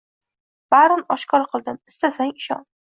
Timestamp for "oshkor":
1.17-1.47